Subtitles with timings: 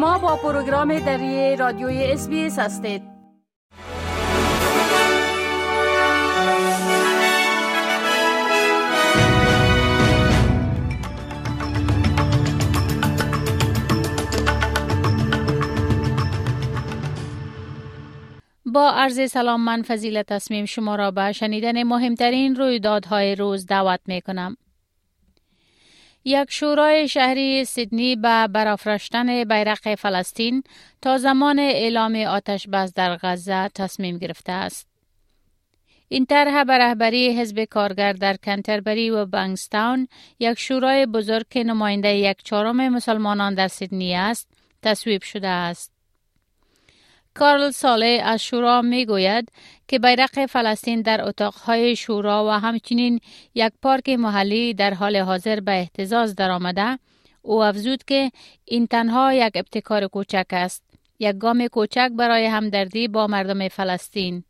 [0.00, 3.02] شما با پروگرام دری رادیوی اس هستید
[18.66, 24.20] با عرض سلام من فضیلت تصمیم شما را به شنیدن مهمترین رویدادهای روز دعوت می
[24.20, 24.56] کنم.
[26.24, 30.62] یک شورای شهری سیدنی به برافراشتن بیرق فلسطین
[31.02, 34.90] تا زمان اعلام آتش بس در غزه تصمیم گرفته است.
[36.08, 40.08] این طرح به رهبری حزب کارگر در کنتربری و بنگستاون
[40.38, 44.48] یک شورای بزرگ که نماینده یک چهارم مسلمانان در سیدنی است
[44.82, 45.99] تصویب شده است.
[47.34, 49.52] کارل ساله از شورا می گوید
[49.88, 53.20] که بیرق فلسطین در اتاقهای شورا و همچنین
[53.54, 56.98] یک پارک محلی در حال حاضر به احتزاز درآمده.
[57.42, 58.30] او افزود که
[58.64, 60.82] این تنها یک ابتکار کوچک است.
[61.18, 64.44] یک گام کوچک برای همدردی با مردم فلسطین.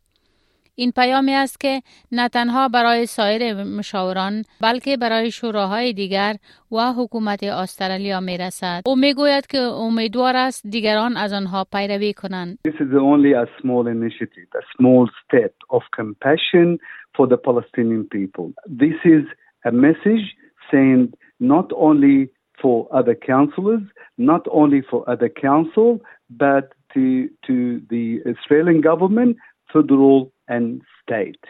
[0.80, 1.80] این پیامی است که
[2.12, 6.34] نه تنها برای سایر مشاوران بلکه برای شوراهای دیگر
[6.72, 8.82] و حکومت استرالیا می رسد.
[8.86, 12.58] او می گوید که امیدوار است دیگران از آنها پیروی کنند.
[12.68, 16.78] This is only a small initiative, a small step of compassion
[17.16, 18.46] for the Palestinian people.
[18.84, 19.24] This is
[19.64, 20.24] a message
[20.70, 22.18] saying not only
[22.60, 23.84] for other councillors,
[24.18, 26.00] not only for other council,
[26.30, 29.36] but to, to the Australian government,
[29.73, 30.31] federal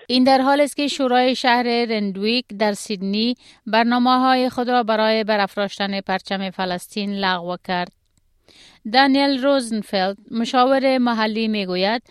[0.07, 3.35] این در حال است که شورای شهر رندویک در سیدنی
[3.67, 7.91] برنامه های خود را برای برافراشتن پرچم فلسطین لغو کرد.
[8.93, 12.01] دانیل روزنفلد مشاور محلی می گوید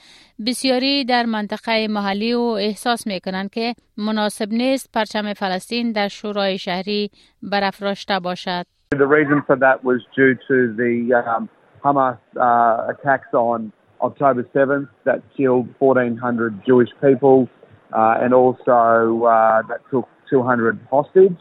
[0.47, 6.59] بسیاری در منطقه محلی و احساس می کنند که مناسب نیست پرچم فلسطین در شورای
[6.59, 7.11] شهری
[7.43, 8.65] برافراشته باشد.
[8.95, 11.49] The reason for that was due to the um,
[11.85, 13.73] Hamas uh, attacks on
[14.03, 17.49] October 7th that killed 1,400 Jewish people
[17.93, 21.37] uh, and also uh, that took 200 hostage.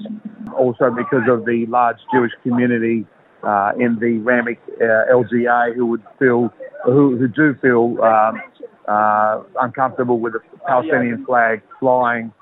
[0.58, 3.06] Also because of the large Jewish community
[3.44, 6.52] uh, in the Ramic uh, LGA who would feel,
[6.86, 8.42] who, who do feel um,
[8.88, 12.34] uh, uncomfortable with the Palestinian flag flying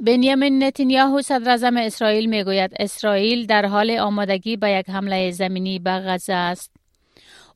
[0.00, 5.90] بنیامین نتانیاهو صدر اعظم اسرائیل می‌گوید اسرائیل در حال آمادگی به یک حمله زمینی به
[5.90, 6.74] غزه است.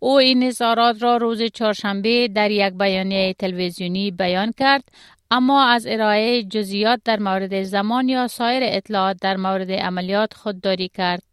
[0.00, 4.84] او این اظهارات را روز چهارشنبه در یک بیانیه تلویزیونی بیان کرد
[5.30, 11.27] اما از ارائه جزئیات در مورد زمان یا سایر اطلاعات در مورد عملیات خودداری کرد.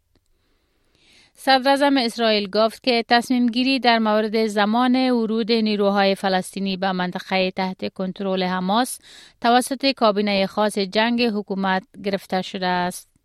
[1.38, 7.92] صدر اسرائیل گفت که تصمیم گیری در مورد زمان ورود نیروهای فلسطینی به منطقه تحت
[7.94, 8.98] کنترل حماس
[9.40, 13.15] توسط کابینه خاص جنگ حکومت گرفته شده است.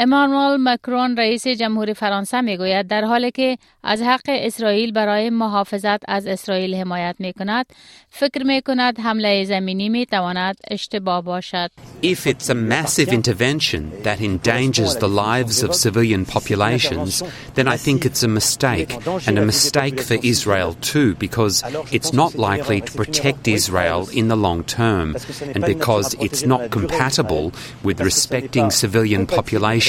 [0.00, 6.26] امانوئل مکرون رئیس جمهور فرانسه میگوید در حالی که از حق اسرائیل برای محافظت از
[6.26, 7.66] اسرائیل حمایت می کند
[8.10, 11.70] فکر می کند حمله زمینی می تواند اشتباه باشد
[12.02, 17.22] If it's a massive intervention that endangers the lives of civilian populations
[17.54, 18.92] then I think it's a mistake
[19.28, 21.56] and a mistake for Israel too because
[21.96, 25.16] it's not likely to protect Israel in the long term
[25.54, 27.46] and because it's not compatible
[27.86, 29.81] with respecting civilian populations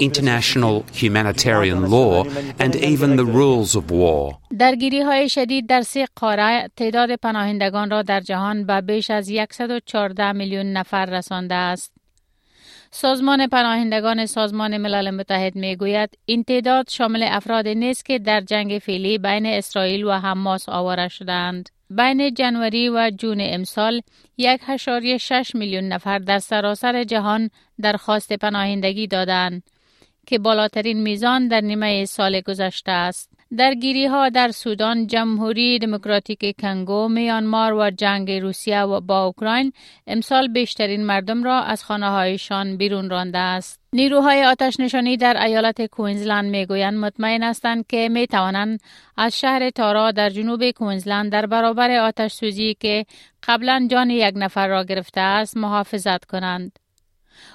[0.00, 2.24] International humanitarian law,
[2.64, 4.38] and even the rules of war.
[4.58, 10.32] درگیری های شدید در سه قاره تعداد پناهندگان را در جهان به بیش از 114
[10.32, 11.92] میلیون نفر رسانده است.
[12.90, 18.78] سازمان پناهندگان سازمان ملل متحد می گوید این تعداد شامل افراد نیست که در جنگ
[18.78, 21.68] فعلی بین اسرائیل و حماس آواره شدند.
[21.90, 24.00] بین جنوری و جون امسال
[24.36, 24.60] یک
[25.16, 27.50] شش میلیون نفر در سراسر جهان
[27.80, 29.62] درخواست پناهندگی دادند
[30.26, 33.37] که بالاترین میزان در نیمه سال گذشته است.
[33.56, 39.72] درگیری ها در سودان، جمهوری دموکراتیک کنگو، میانمار و جنگ روسیه و با اوکراین
[40.06, 43.80] امسال بیشترین مردم را از خانه هایشان بیرون رانده است.
[43.92, 48.80] نیروهای آتش نشانی در ایالت کوینزلند می‌گویند مطمئن هستند که می توانند
[49.16, 53.04] از شهر تارا در جنوب کوینزلند در برابر آتش سوزی که
[53.42, 56.78] قبلا جان یک نفر را گرفته است محافظت کنند.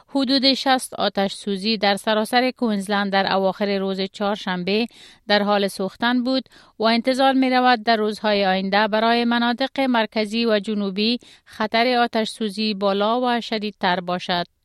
[0.08, 4.88] حدود 60 آتش سوزی در سراسر کوینزلند در اواخر روز چهارشنبه
[5.28, 6.50] در حال سوختن بود
[6.80, 12.74] و انتظار می رود در روزهای آینده برای مناطق مرکزی و جنوبی خطر آتش سوزی
[12.74, 14.63] بالا و شدیدتر باشد.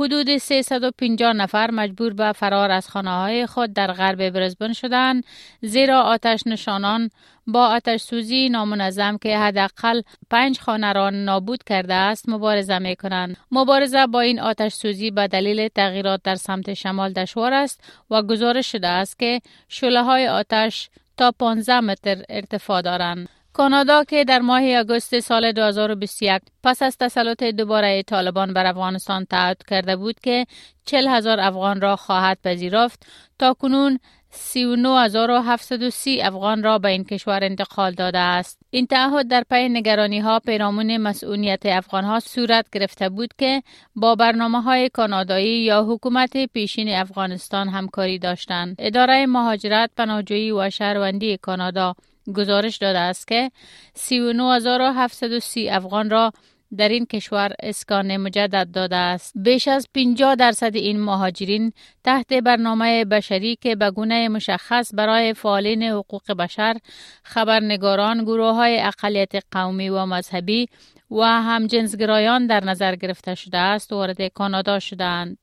[0.00, 5.24] حدود 350 نفر مجبور به فرار از خانه های خود در غرب برزبن شدند
[5.62, 7.10] زیرا آتش نشانان
[7.46, 13.36] با آتش سوزی نامنظم که حداقل پنج خانه را نابود کرده است مبارزه می کنند.
[13.50, 18.72] مبارزه با این آتش سوزی به دلیل تغییرات در سمت شمال دشوار است و گزارش
[18.72, 23.28] شده است که شله های آتش تا 15 متر ارتفاع دارند.
[23.54, 29.62] کانادا که در ماه آگوست سال 2021 پس از تسلط دوباره طالبان بر افغانستان تعهد
[29.68, 30.46] کرده بود که
[30.84, 33.06] 40 هزار افغان را خواهد پذیرفت
[33.38, 33.98] تا کنون
[34.30, 38.58] 39730 افغان را به این کشور انتقال داده است.
[38.70, 43.62] این تعهد در پی نگرانی ها پیرامون مسئولیت افغان ها صورت گرفته بود که
[43.96, 48.76] با برنامه های کانادایی یا حکومت پیشین افغانستان همکاری داشتند.
[48.78, 51.94] اداره مهاجرت، پناهجویی و شهروندی کانادا
[52.36, 53.50] گزارش داده است که
[53.94, 56.32] 39730 افغان را
[56.76, 59.32] در این کشور اسکان مجدد داده است.
[59.36, 61.72] بیش از 50 درصد این مهاجرین
[62.04, 66.76] تحت برنامه بشری که به گونه مشخص برای فعالین حقوق بشر،
[67.22, 70.68] خبرنگاران، گروه های اقلیت قومی و مذهبی
[71.10, 75.38] و همجنسگرایان در نظر گرفته شده است وارد کانادا شدند.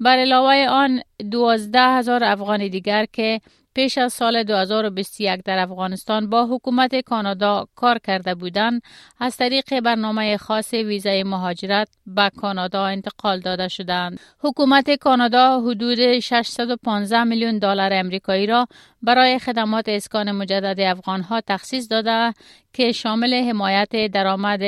[0.00, 3.40] بر علاوه آن دوازده هزار افغان دیگر که
[3.78, 8.82] پیش از سال 2021 در افغانستان با حکومت کانادا کار کرده بودند
[9.18, 14.20] از طریق برنامه خاص ویزای مهاجرت به کانادا انتقال داده شدند.
[14.40, 18.66] حکومت کانادا حدود 615 میلیون دلار امریکایی را
[19.02, 22.34] برای خدمات اسکان مجدد افغانها تخصیص داده
[22.72, 24.60] که شامل حمایت درآمد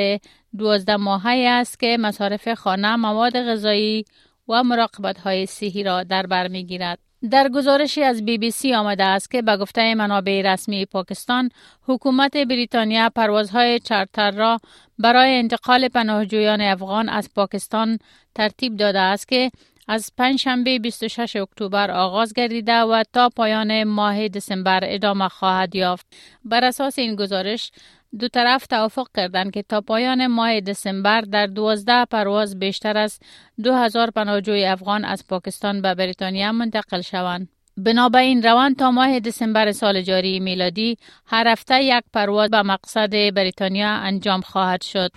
[0.57, 4.05] 12 ماهه است که مصارف خانه، مواد غذایی
[4.47, 7.10] و مراقبت های صحی را در بر می‌گیرد.
[7.29, 11.49] در گزارشی از بی بی سی آمده است که به گفته منابع رسمی پاکستان
[11.87, 14.59] حکومت بریتانیا پروازهای چارتر را
[14.99, 17.99] برای انتقال پناهجویان افغان از پاکستان
[18.35, 19.51] ترتیب داده است که
[19.87, 26.05] از پنجشنبه 26 اکتبر آغاز گردیده و تا پایان ماه دسامبر ادامه خواهد یافت.
[26.45, 27.71] بر اساس این گزارش
[28.19, 33.19] دو طرف توافق کردند که تا پایان ماه دسامبر در دوازده پرواز بیشتر از
[33.63, 37.49] دو هزار پناهجوی افغان از پاکستان به بریتانیا منتقل شوند.
[37.77, 43.89] بنابراین روان تا ماه دسامبر سال جاری میلادی هر هفته یک پرواز به مقصد بریتانیا
[43.89, 45.11] انجام خواهد شد.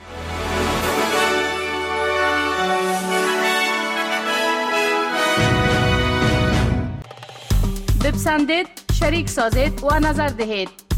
[8.04, 10.83] بپسندید، شریک سازید و نظر دهید.